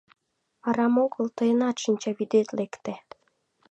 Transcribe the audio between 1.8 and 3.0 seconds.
шинчавӱдет лекте...